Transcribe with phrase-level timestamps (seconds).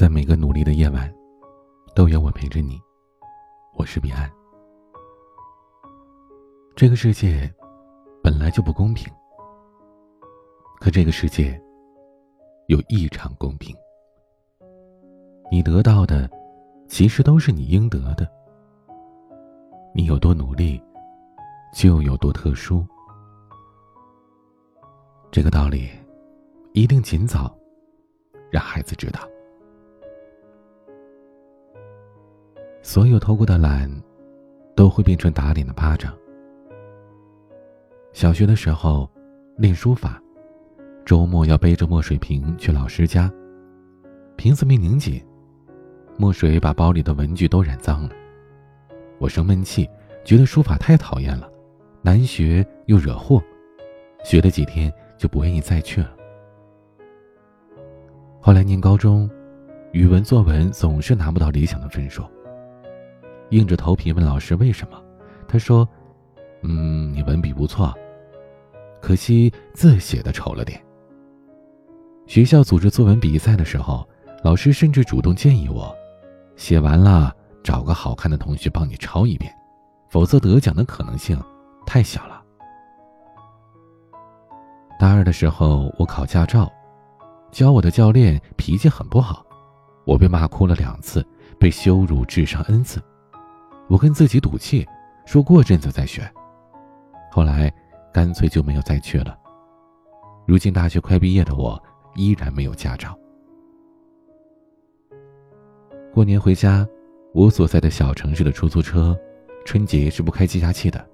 [0.00, 1.14] 在每个努力的夜晚，
[1.94, 2.80] 都有我陪着你。
[3.74, 4.32] 我是彼岸。
[6.74, 7.54] 这个世界
[8.22, 9.12] 本来就不公平，
[10.80, 11.60] 可这个世界
[12.68, 13.76] 有异常公平。
[15.50, 16.30] 你得到的，
[16.88, 18.26] 其实都是你应得的。
[19.94, 20.82] 你有多努力，
[21.74, 22.86] 就有多特殊。
[25.30, 25.90] 这个道理，
[26.72, 27.54] 一定尽早
[28.50, 29.20] 让孩子知道。
[32.82, 33.90] 所有偷过的懒，
[34.74, 36.16] 都会变成打脸的巴掌。
[38.12, 39.08] 小学的时候，
[39.56, 40.20] 练书法，
[41.04, 43.30] 周末要背着墨水瓶去老师家，
[44.36, 45.22] 瓶子没拧紧，
[46.16, 48.10] 墨水把包里的文具都染脏了。
[49.18, 49.88] 我生闷气，
[50.24, 51.48] 觉得书法太讨厌了，
[52.00, 53.42] 难学又惹祸，
[54.24, 56.16] 学了几天就不愿意再去了。
[58.40, 59.30] 后来念高中，
[59.92, 62.24] 语文作文总是拿不到理想的分数。
[63.50, 65.00] 硬着头皮问老师为什么，
[65.46, 65.88] 他说
[66.62, 67.92] ：“嗯，你文笔不错，
[69.00, 70.80] 可惜字写的丑了点。”
[72.26, 74.08] 学校组织作文比赛的时候，
[74.44, 75.94] 老师甚至主动建议我，
[76.54, 79.52] 写完了找个好看的同学帮你抄一遍，
[80.08, 81.36] 否则得奖的可能性
[81.84, 82.40] 太小了。
[84.98, 86.70] 大二的时候，我考驾照，
[87.50, 89.44] 教我的教练脾气很不好，
[90.06, 91.26] 我被骂哭了两次，
[91.58, 93.02] 被羞辱智商 n 次。
[93.90, 94.86] 我跟自己赌气，
[95.26, 96.22] 说过阵子再学，
[97.28, 97.72] 后来
[98.12, 99.36] 干脆就没有再去了。
[100.46, 101.76] 如今大学快毕业的我，
[102.14, 103.18] 依然没有驾照。
[106.14, 106.86] 过年回家，
[107.34, 109.18] 我所在的小城市的出租车，
[109.64, 111.04] 春节是不开计价器的。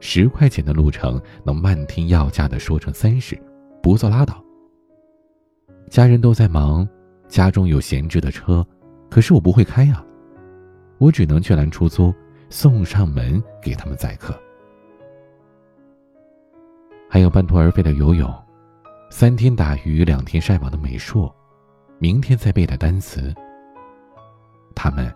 [0.00, 3.38] 十块钱的路程，能漫天要价的说成三十，
[3.82, 4.42] 不坐拉倒。
[5.90, 6.88] 家人都在忙，
[7.28, 8.66] 家中有闲置的车，
[9.10, 10.02] 可是我不会开呀。
[10.98, 12.14] 我只能去拦出租，
[12.48, 14.38] 送上门给他们载客。
[17.08, 18.32] 还有半途而废的游泳，
[19.10, 21.32] 三天打鱼两天晒网的美术，
[21.98, 23.32] 明天再背的单词。
[24.74, 25.14] 他们，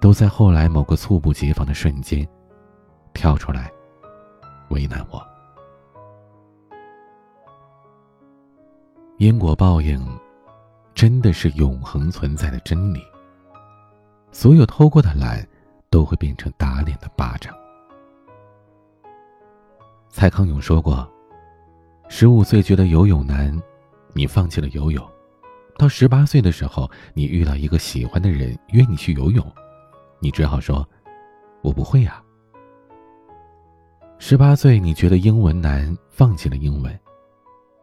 [0.00, 2.26] 都在后来某个猝不及防的瞬间，
[3.12, 3.70] 跳出来，
[4.70, 5.20] 为难我。
[9.18, 9.98] 因果报应，
[10.94, 13.00] 真的是永恒存在的真理。
[14.38, 15.42] 所有偷过的懒，
[15.88, 17.56] 都会变成打脸的巴掌。
[20.10, 21.10] 蔡康永说过
[22.06, 23.58] ：“十五岁觉得游泳难，
[24.12, 25.02] 你放弃了游泳；
[25.78, 29.42] 到十八岁的时候，你遇到一个喜欢的人约你去游泳，
[30.20, 30.86] 你只好说
[31.64, 32.22] ：‘我不会呀。’
[34.20, 36.92] 十八岁你觉得英文难，放弃了英文；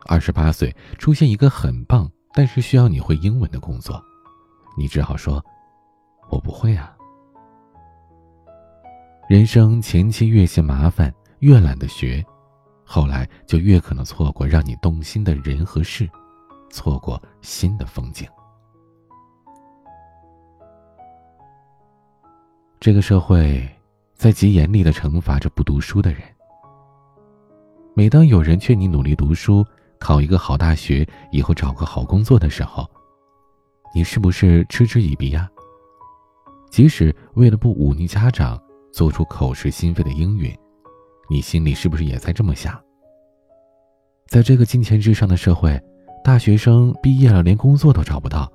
[0.06, 4.00] 二十八岁出现一个很棒但是需要你会英文的工作，
[4.78, 5.44] 你只好说。”
[6.34, 6.98] 我不会啊。
[9.30, 12.26] 人生前期越嫌麻烦，越懒得学，
[12.84, 16.10] 后来就越可能错过让你动心的人和事，
[16.72, 18.28] 错过新的风景。
[22.80, 23.70] 这个社会
[24.16, 26.22] 在极严厉的惩罚着不读书的人。
[27.96, 29.64] 每当有人劝你努力读书，
[30.00, 32.90] 考一个好大学，以后找个好工作的时候，
[33.94, 35.48] 你是不是嗤之以鼻呀？
[36.74, 38.60] 即使为了不忤逆家长，
[38.92, 40.52] 做出口是心非的应允，
[41.30, 42.74] 你心里是不是也在这么想？
[44.28, 45.80] 在这个金钱至上的社会，
[46.24, 48.52] 大学生毕业了连工作都找不到，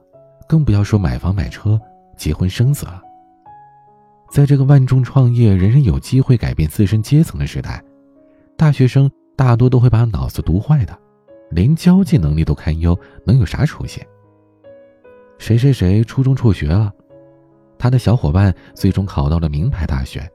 [0.49, 1.81] 更不要说买房买车、
[2.17, 3.01] 结婚生子了。
[4.33, 7.81] 在这个万众创业、人人有机会改变自身阶层的时代，
[8.57, 10.99] 大学生大多都会把脑子读坏的，
[11.53, 14.03] 连交际能力都堪忧，能有啥出息？
[15.39, 16.93] 谁谁谁初中辍学了？
[17.79, 20.29] 他的小伙伴最终考到了名牌大学，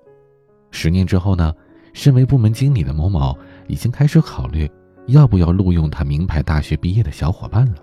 [0.72, 1.54] 十年之后呢？
[1.94, 3.38] 身为部门经理的某某
[3.68, 4.68] 已经开始考虑
[5.06, 7.76] 要不要录用他名牌大学毕业的小伙伴了。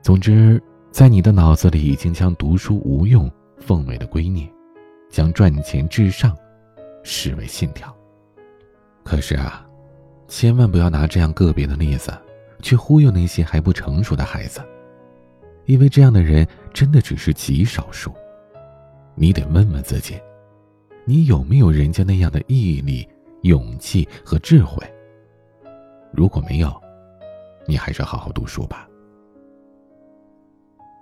[0.00, 0.62] 总之，
[0.92, 3.28] 在你的脑子里已经将读书无用
[3.58, 4.48] 奉为了圭臬，
[5.10, 6.32] 将赚钱至上
[7.02, 7.92] 视为信条。
[9.02, 9.66] 可是啊，
[10.28, 12.16] 千万不要拿这样个别的例子
[12.62, 14.60] 去忽悠那些还不成熟的孩子。
[15.68, 18.10] 因为这样的人真的只是极少数，
[19.14, 20.18] 你得问问自己，
[21.04, 23.06] 你有没有人家那样的毅力、
[23.42, 24.82] 勇气和智慧？
[26.10, 26.74] 如果没有，
[27.66, 28.88] 你还是好好读书吧。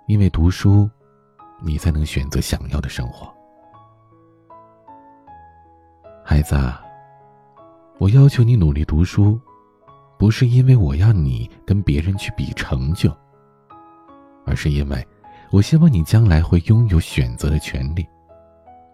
[0.05, 0.89] 因为读书，
[1.63, 3.33] 你才能选择想要的生活。
[6.25, 6.57] 孩子，
[7.99, 9.39] 我要求你努力读书，
[10.19, 13.09] 不是因为我要你跟别人去比成就。
[14.47, 15.05] 而是因为
[15.51, 18.07] 我希望你将来会拥有选择的权利，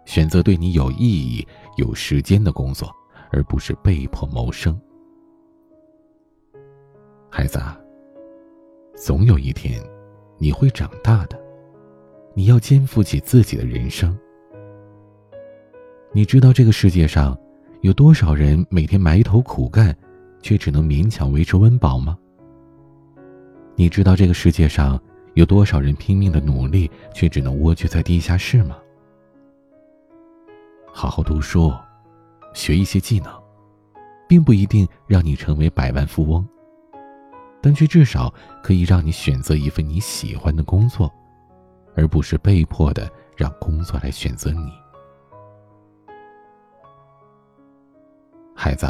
[0.05, 1.47] 选择对你有意义、
[1.77, 2.91] 有时间的工作，
[3.31, 4.77] 而不是被迫谋生。
[7.29, 7.79] 孩子啊，
[8.95, 9.81] 总有一天
[10.37, 11.39] 你会长大的，
[12.33, 14.17] 你要肩负起自己的人生。
[16.11, 17.35] 你知道这个世界上
[17.81, 19.95] 有多少人每天埋头苦干，
[20.41, 22.17] 却只能勉强维持温饱吗？
[23.75, 25.01] 你知道这个世界上
[25.35, 28.77] 有多少人拼命的努力，却只能蜗居在地下室吗？
[30.91, 31.73] 好好读书，
[32.53, 33.33] 学一些技能，
[34.29, 36.47] 并不一定让你成为百万富翁，
[37.61, 38.31] 但却至少
[38.61, 41.11] 可以让你选择一份你喜欢的工作，
[41.95, 44.71] 而不是被迫的让工作来选择你。
[48.55, 48.85] 孩子，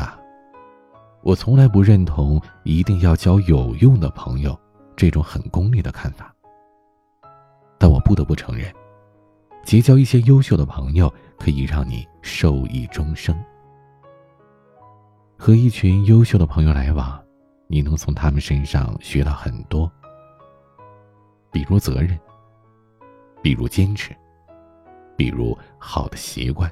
[1.21, 4.59] 我从来不认同一定要交有用的朋友
[4.93, 6.32] 这种很功利的看法。
[7.83, 8.74] 但我不得不承认，
[9.65, 13.38] 结交一些优秀的朋友可以让你受益终生。
[15.38, 17.21] 和一群优秀的朋友来往，
[17.68, 19.91] 你能从他们身上学到很多，
[21.51, 22.18] 比如责任，
[23.41, 24.15] 比如坚持，
[25.18, 26.71] 比如好的习惯。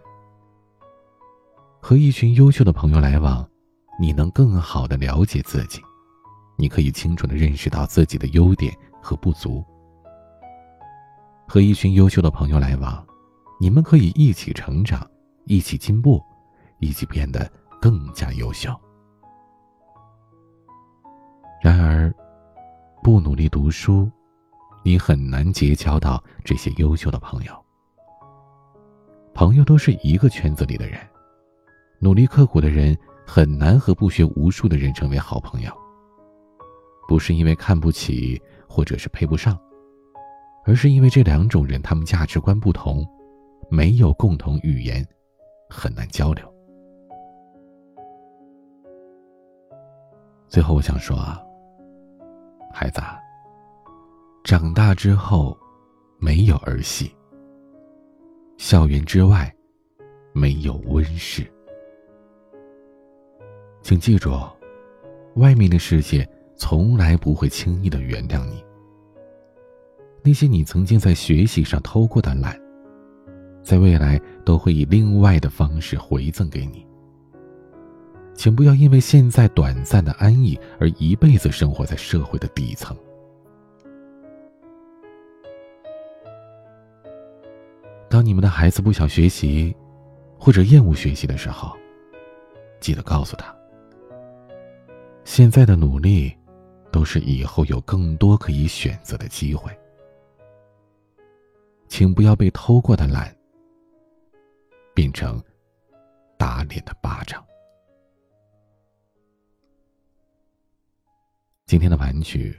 [1.82, 3.46] 和一群优秀的朋友来往，
[4.00, 5.82] 你能更好的了解自己，
[6.58, 9.62] 你可以清楚的认识到自己的优点和不足。
[11.52, 13.06] 和一群优秀的朋友来往，
[13.60, 15.06] 你们可以一起成长，
[15.44, 16.24] 一起进步，
[16.80, 17.52] 一起变得
[17.82, 18.74] 更加优秀。
[21.62, 22.10] 然而，
[23.04, 24.10] 不努力读书，
[24.82, 27.66] 你很难结交到这些优秀的朋友。
[29.34, 30.98] 朋友都是一个圈子里的人。
[32.00, 35.72] 努力刻苦的人很难和不学无术的人成为好朋友。
[37.10, 39.60] 不是因为看不起，或者是配不上，
[40.64, 43.06] 而是因为这两种人他们价值观不同，
[43.70, 45.06] 没有共同语言，
[45.70, 46.54] 很难交流。
[50.48, 51.42] 最后，我想说啊，
[52.74, 53.02] 孩子，
[54.44, 55.58] 长大之后，
[56.20, 57.08] 没有儿戏；
[58.58, 59.54] 校园之外，
[60.34, 61.50] 没有温室。
[63.82, 64.32] 请记住，
[65.38, 68.64] 外面的世界从来不会轻易的原谅你。
[70.24, 72.56] 那些你曾经在学习上偷过的懒，
[73.64, 76.86] 在未来都会以另外的方式回赠给你。
[78.36, 82.96] 请不要因为现在短暂的安逸而一辈子生活在社会的底层。
[88.10, 89.76] 当你们的孩子不想学习，
[90.38, 91.76] 或者厌恶学习的时候，
[92.80, 93.56] 记得告诉他。
[95.24, 96.32] 现在的努力，
[96.92, 99.72] 都是以后有更多可以选择的机会。
[101.92, 103.36] 请不要被偷过的懒
[104.94, 105.44] 变成
[106.38, 107.46] 打脸的巴掌。
[111.66, 112.58] 今天的玩具，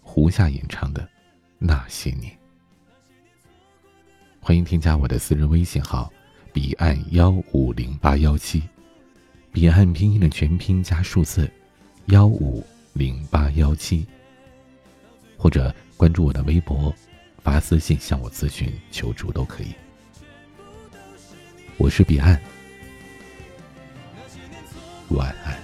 [0.00, 1.02] 胡夏演唱的
[1.58, 2.32] 《那些年》。
[4.40, 6.10] 欢迎添加我的私人微信号：
[6.50, 8.62] 彼岸幺五零八幺七，
[9.52, 11.52] 彼岸拼音的全拼加数字。
[12.06, 12.64] 幺五
[12.94, 14.06] 零八幺七，
[15.36, 16.94] 或者关注我的微博，
[17.44, 19.74] 发私信向我咨询求助都可以。
[21.76, 22.40] 我是彼岸，
[25.10, 25.63] 晚安。